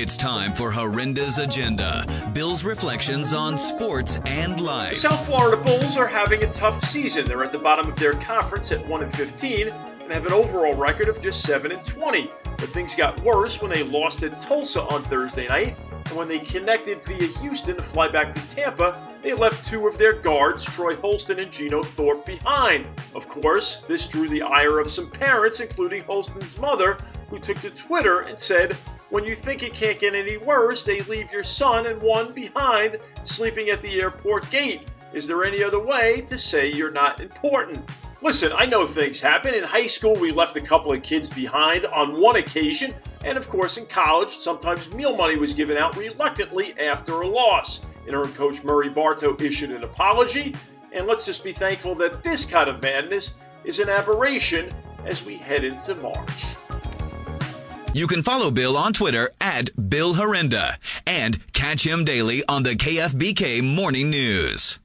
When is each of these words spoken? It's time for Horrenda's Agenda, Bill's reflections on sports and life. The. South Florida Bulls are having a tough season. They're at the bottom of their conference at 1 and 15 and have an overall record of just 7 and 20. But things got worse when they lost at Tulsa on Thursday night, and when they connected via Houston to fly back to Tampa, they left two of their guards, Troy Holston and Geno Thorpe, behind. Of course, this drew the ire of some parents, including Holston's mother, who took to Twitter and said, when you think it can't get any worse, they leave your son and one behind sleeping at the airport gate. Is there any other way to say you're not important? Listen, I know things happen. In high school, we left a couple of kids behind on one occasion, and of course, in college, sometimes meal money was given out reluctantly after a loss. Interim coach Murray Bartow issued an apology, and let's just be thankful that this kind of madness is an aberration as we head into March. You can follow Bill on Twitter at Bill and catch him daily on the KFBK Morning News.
It's 0.00 0.16
time 0.16 0.54
for 0.54 0.72
Horrenda's 0.72 1.38
Agenda, 1.38 2.06
Bill's 2.32 2.64
reflections 2.64 3.34
on 3.34 3.58
sports 3.58 4.18
and 4.24 4.58
life. 4.58 4.92
The. 4.92 4.96
South 4.96 5.26
Florida 5.26 5.62
Bulls 5.62 5.98
are 5.98 6.06
having 6.06 6.42
a 6.42 6.50
tough 6.54 6.82
season. 6.84 7.26
They're 7.26 7.44
at 7.44 7.52
the 7.52 7.58
bottom 7.58 7.86
of 7.86 7.96
their 7.96 8.14
conference 8.14 8.72
at 8.72 8.88
1 8.88 9.02
and 9.02 9.14
15 9.14 9.68
and 9.68 10.10
have 10.10 10.24
an 10.24 10.32
overall 10.32 10.72
record 10.72 11.10
of 11.10 11.20
just 11.20 11.42
7 11.42 11.70
and 11.70 11.84
20. 11.84 12.30
But 12.44 12.70
things 12.70 12.94
got 12.94 13.20
worse 13.20 13.60
when 13.60 13.72
they 13.72 13.82
lost 13.82 14.22
at 14.22 14.40
Tulsa 14.40 14.84
on 14.84 15.02
Thursday 15.02 15.46
night, 15.48 15.76
and 16.06 16.16
when 16.16 16.28
they 16.28 16.38
connected 16.38 17.04
via 17.04 17.26
Houston 17.40 17.76
to 17.76 17.82
fly 17.82 18.08
back 18.08 18.34
to 18.34 18.56
Tampa, 18.56 19.06
they 19.20 19.34
left 19.34 19.66
two 19.66 19.86
of 19.86 19.98
their 19.98 20.14
guards, 20.14 20.64
Troy 20.64 20.96
Holston 20.96 21.40
and 21.40 21.52
Geno 21.52 21.82
Thorpe, 21.82 22.24
behind. 22.24 22.86
Of 23.14 23.28
course, 23.28 23.82
this 23.86 24.08
drew 24.08 24.30
the 24.30 24.40
ire 24.40 24.78
of 24.78 24.90
some 24.90 25.10
parents, 25.10 25.60
including 25.60 26.04
Holston's 26.04 26.58
mother, 26.58 26.96
who 27.28 27.38
took 27.38 27.58
to 27.58 27.68
Twitter 27.68 28.20
and 28.20 28.38
said, 28.38 28.78
when 29.10 29.24
you 29.24 29.34
think 29.34 29.62
it 29.62 29.74
can't 29.74 29.98
get 29.98 30.14
any 30.14 30.36
worse, 30.36 30.84
they 30.84 31.00
leave 31.00 31.32
your 31.32 31.42
son 31.42 31.86
and 31.86 32.00
one 32.00 32.32
behind 32.32 32.98
sleeping 33.24 33.68
at 33.68 33.82
the 33.82 34.00
airport 34.00 34.48
gate. 34.50 34.88
Is 35.12 35.26
there 35.26 35.44
any 35.44 35.64
other 35.64 35.80
way 35.80 36.20
to 36.22 36.38
say 36.38 36.70
you're 36.70 36.92
not 36.92 37.20
important? 37.20 37.90
Listen, 38.22 38.52
I 38.54 38.66
know 38.66 38.86
things 38.86 39.20
happen. 39.20 39.54
In 39.54 39.64
high 39.64 39.88
school, 39.88 40.14
we 40.14 40.30
left 40.30 40.56
a 40.56 40.60
couple 40.60 40.92
of 40.92 41.02
kids 41.02 41.28
behind 41.28 41.86
on 41.86 42.20
one 42.20 42.36
occasion, 42.36 42.94
and 43.24 43.36
of 43.36 43.48
course, 43.48 43.78
in 43.78 43.86
college, 43.86 44.36
sometimes 44.36 44.94
meal 44.94 45.16
money 45.16 45.36
was 45.36 45.54
given 45.54 45.76
out 45.76 45.96
reluctantly 45.96 46.78
after 46.78 47.22
a 47.22 47.26
loss. 47.26 47.84
Interim 48.06 48.32
coach 48.34 48.62
Murray 48.62 48.90
Bartow 48.90 49.36
issued 49.40 49.72
an 49.72 49.82
apology, 49.82 50.54
and 50.92 51.08
let's 51.08 51.26
just 51.26 51.42
be 51.42 51.52
thankful 51.52 51.96
that 51.96 52.22
this 52.22 52.44
kind 52.46 52.70
of 52.70 52.80
madness 52.80 53.38
is 53.64 53.80
an 53.80 53.88
aberration 53.88 54.70
as 55.04 55.24
we 55.24 55.36
head 55.36 55.64
into 55.64 55.96
March. 55.96 56.44
You 57.92 58.06
can 58.06 58.22
follow 58.22 58.52
Bill 58.52 58.76
on 58.76 58.92
Twitter 58.92 59.30
at 59.40 59.70
Bill 59.90 60.14
and 61.06 61.52
catch 61.52 61.84
him 61.84 62.04
daily 62.04 62.44
on 62.48 62.62
the 62.62 62.76
KFBK 62.76 63.64
Morning 63.64 64.10
News. 64.10 64.78